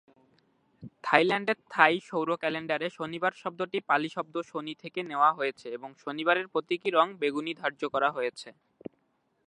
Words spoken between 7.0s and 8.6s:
বেগুনি ধার্য করা হয়েছে।